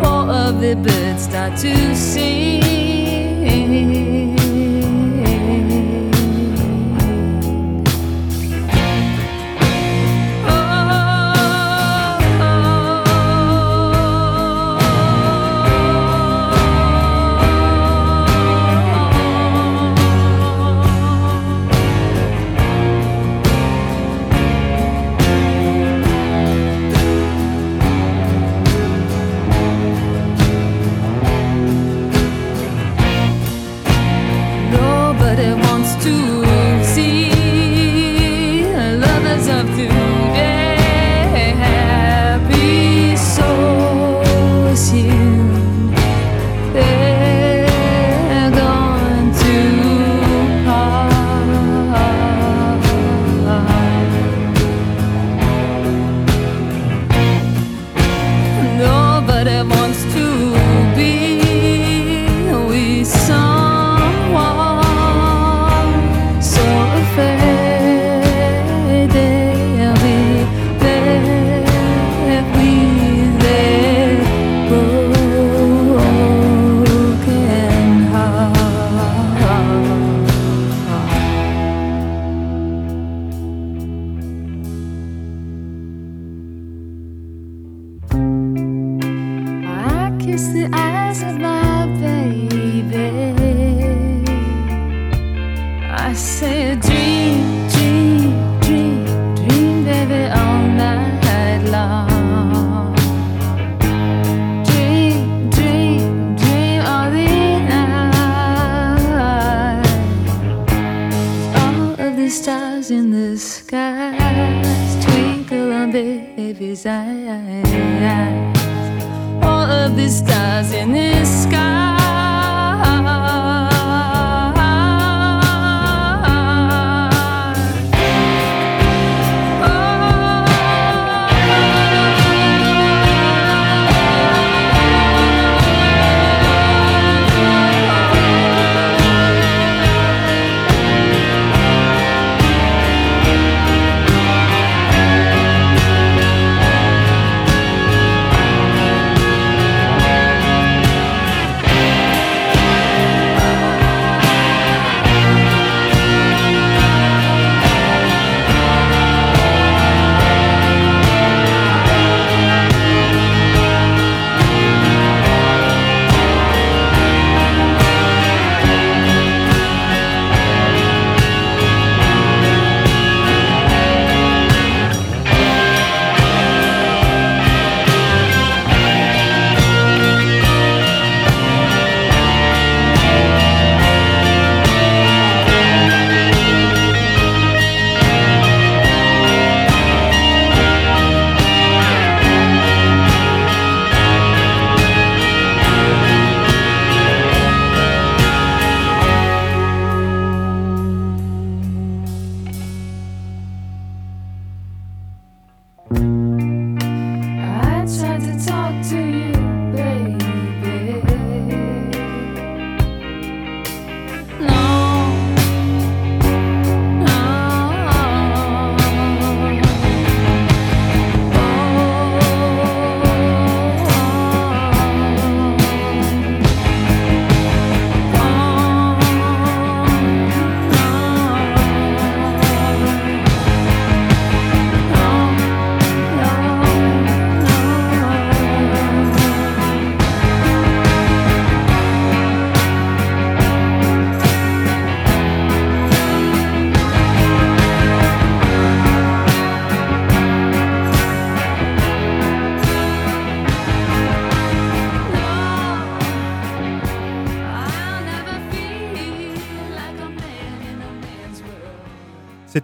All 0.00 0.30
of 0.30 0.60
the 0.60 0.76
birds 0.76 1.24
start 1.24 1.58
to 1.58 1.96
sing. 1.96 2.56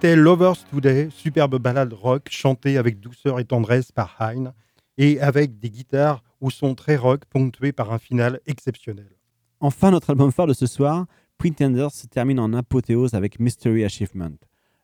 C'était 0.02 0.16
Lovers 0.16 0.64
Today, 0.68 1.10
superbe 1.12 1.58
ballade 1.60 1.92
rock 1.92 2.26
chantée 2.28 2.76
avec 2.76 2.98
douceur 2.98 3.38
et 3.38 3.44
tendresse 3.44 3.92
par 3.92 4.16
Hein 4.18 4.52
et 4.98 5.20
avec 5.20 5.60
des 5.60 5.70
guitares 5.70 6.24
au 6.40 6.50
son 6.50 6.74
très 6.74 6.96
rock 6.96 7.24
ponctué 7.26 7.70
par 7.70 7.92
un 7.92 8.00
final 8.00 8.40
exceptionnel. 8.46 9.14
Enfin, 9.60 9.92
notre 9.92 10.10
album 10.10 10.32
phare 10.32 10.48
de 10.48 10.54
ce 10.54 10.66
soir, 10.66 11.06
Pretenders, 11.38 11.92
se 11.92 12.08
termine 12.08 12.40
en 12.40 12.52
apothéose 12.52 13.14
avec 13.14 13.38
Mystery 13.38 13.84
Achievement. 13.84 14.34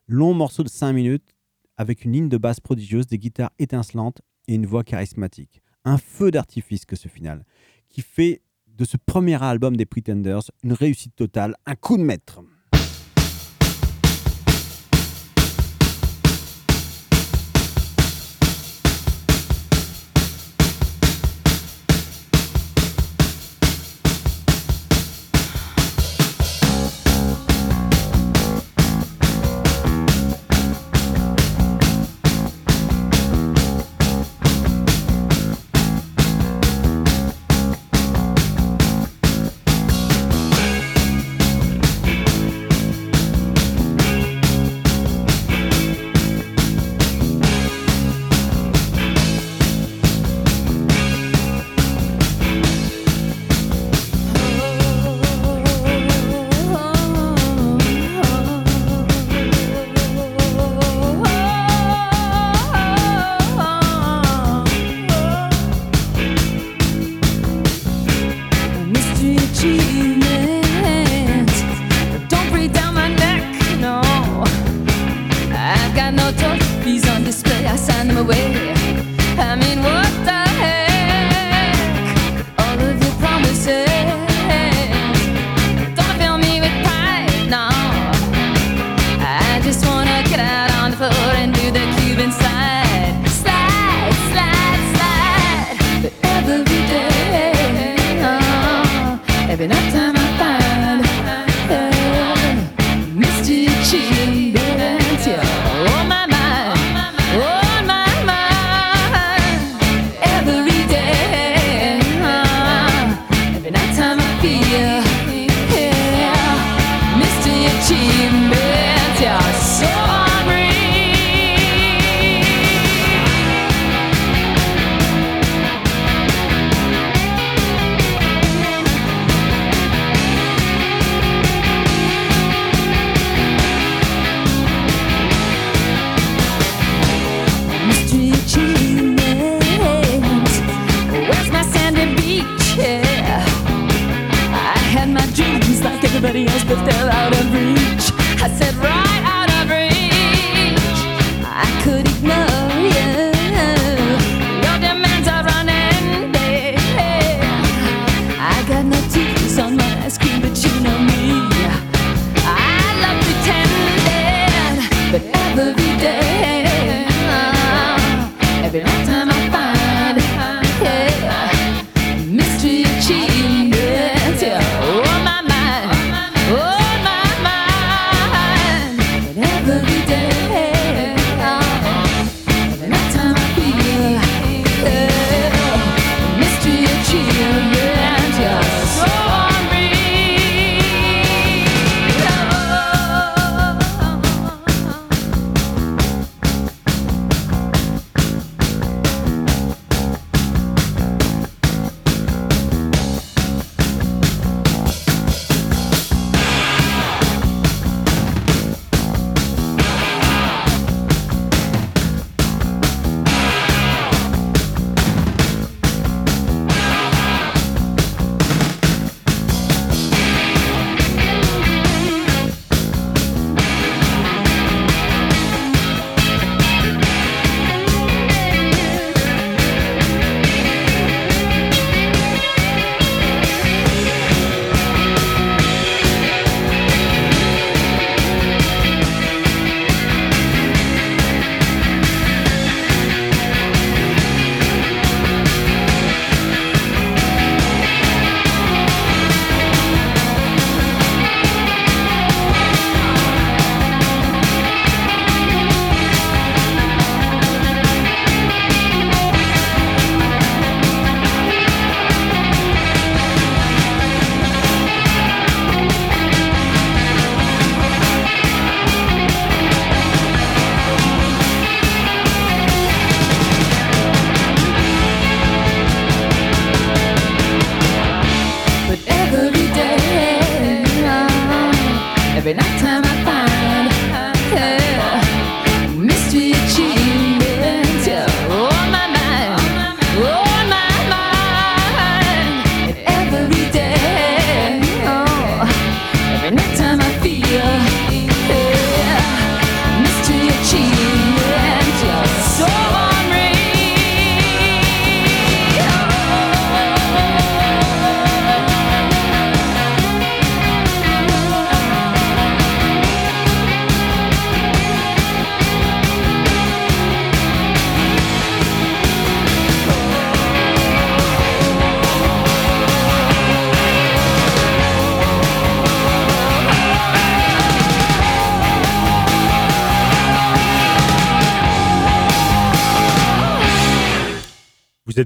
Long 0.07 0.35
morceau 0.35 0.63
de 0.63 0.69
5 0.69 0.93
minutes 0.93 1.35
avec 1.77 2.05
une 2.05 2.13
ligne 2.13 2.29
de 2.29 2.39
basse 2.39 2.61
prodigieuse, 2.61 3.09
des 3.09 3.19
guitares 3.19 3.51
étincelantes 3.59 4.23
et 4.47 4.55
une 4.55 4.67
voix 4.67 4.85
charismatique. 4.85 5.63
Un 5.85 5.99
feu 5.99 6.31
d'artifice 6.31 6.85
que 6.85 6.95
ce 6.95 7.09
final, 7.09 7.45
qui 7.89 8.03
fait 8.03 8.41
de 8.69 8.85
ce 8.85 8.97
premier 8.97 9.43
album 9.43 9.77
des 9.77 9.85
Pretenders 9.85 10.53
une 10.63 10.75
réussite 10.75 11.17
totale, 11.17 11.57
un 11.67 11.75
coup 11.75 11.97
de 11.97 12.05
maître. 12.05 12.41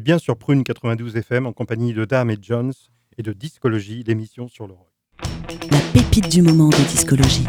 êtes 0.03 0.07
bien 0.07 0.19
sur 0.19 0.37
Prune 0.37 0.65
92 0.65 1.17
FM 1.17 1.47
en 1.47 1.53
compagnie 1.53 1.95
de 1.95 2.05
Dame 2.05 2.29
et 2.31 2.37
Jones 2.43 2.73
et 3.19 3.23
de 3.23 3.33
Discologie, 3.33 4.03
l'émission 4.05 4.49
sur 4.49 4.67
le 4.67 4.73
rock. 4.73 4.89
La 5.71 5.79
pépite 5.93 6.29
du 6.29 6.43
moment 6.43 6.71
de 6.71 6.89
Discologie. 6.89 7.47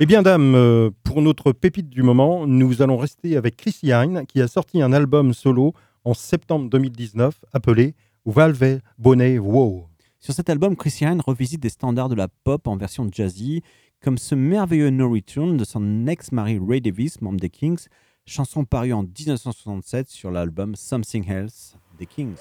Eh 0.00 0.06
bien, 0.06 0.22
dame, 0.22 0.56
euh, 0.56 0.90
pour 1.04 1.22
notre 1.22 1.52
pépite 1.52 1.90
du 1.90 2.02
moment, 2.02 2.48
nous 2.48 2.82
allons 2.82 2.96
rester 2.96 3.36
avec 3.36 3.56
Chrissy 3.56 3.90
Hine, 3.90 4.24
qui 4.26 4.42
a 4.42 4.48
sorti 4.48 4.82
un 4.82 4.92
album 4.92 5.32
solo 5.32 5.74
en 6.04 6.14
septembre 6.14 6.68
2019 6.68 7.38
appelé 7.52 7.94
Valve 8.26 8.80
Bonnet 8.98 9.38
Wow. 9.38 9.89
Sur 10.22 10.34
cet 10.34 10.50
album, 10.50 10.76
Christian 10.76 11.16
revisite 11.26 11.62
des 11.62 11.70
standards 11.70 12.10
de 12.10 12.14
la 12.14 12.28
pop 12.28 12.66
en 12.66 12.76
version 12.76 13.08
jazzy, 13.10 13.62
comme 14.02 14.18
ce 14.18 14.34
merveilleux 14.34 14.90
No 14.90 15.10
Return 15.10 15.56
de 15.56 15.64
son 15.64 16.06
ex-mari 16.06 16.60
Ray 16.62 16.82
Davis, 16.82 17.22
membre 17.22 17.40
des 17.40 17.48
Kings, 17.48 17.86
chanson 18.26 18.66
parue 18.66 18.92
en 18.92 19.02
1967 19.02 20.10
sur 20.10 20.30
l'album 20.30 20.76
Something 20.76 21.26
Else 21.26 21.74
des 21.98 22.04
Kings. 22.04 22.36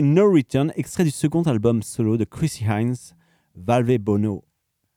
C'était 0.00 0.12
No 0.14 0.32
Return, 0.32 0.72
extrait 0.76 1.04
du 1.04 1.10
second 1.10 1.42
album 1.42 1.82
solo 1.82 2.16
de 2.16 2.24
Chrissy 2.24 2.64
Hines, 2.64 2.96
Valve 3.54 3.98
Bono. 3.98 4.44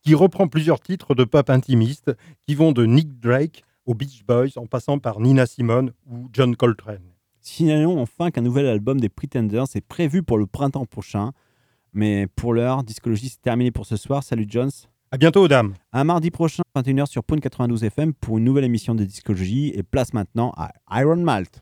qui 0.02 0.16
reprend 0.16 0.48
plusieurs 0.48 0.80
titres 0.80 1.14
de 1.14 1.26
pop 1.26 1.50
intimiste 1.50 2.14
qui 2.48 2.56
vont 2.56 2.72
de 2.72 2.86
Nick 2.86 3.20
Drake 3.20 3.64
aux 3.86 3.96
Beach 3.96 4.24
Boys 4.26 4.56
en 4.56 4.66
passant 4.66 5.00
par 5.00 5.20
Nina 5.20 5.46
Simone 5.46 5.92
ou 6.10 6.30
John 6.32 6.56
Coltrane. 6.56 7.04
Signalons 7.42 8.00
enfin 8.00 8.32
qu'un 8.32 8.44
nouvel 8.44 8.66
album 8.66 9.02
des 9.02 9.10
Pretenders 9.10 9.66
est 9.76 9.86
prévu 9.86 10.24
pour 10.24 10.38
le 10.38 10.46
printemps 10.46 10.86
prochain. 10.86 11.34
Mais 11.92 12.28
pour 12.38 12.54
l'heure, 12.54 12.86
Discologie, 12.86 13.28
c'est 13.28 13.42
terminé 13.42 13.72
pour 13.72 13.86
ce 13.86 13.98
soir. 13.98 14.24
Salut 14.24 14.46
Jones. 14.48 14.72
À 15.12 15.18
bientôt, 15.18 15.50
dames. 15.50 15.74
Un 15.92 16.06
mardi 16.06 16.32
prochain, 16.32 16.64
21h 16.78 17.08
sur 17.08 17.26
Point 17.26 17.40
92 17.40 17.84
FM 17.84 18.14
pour 18.14 18.38
une 18.38 18.46
nouvelle 18.46 18.64
émission 18.64 18.96
de 18.96 19.04
Discologie. 19.04 19.74
Et 19.76 19.84
place 19.84 20.14
maintenant 20.14 20.54
à 20.56 20.72
Iron 21.02 21.18
Malt. 21.18 21.62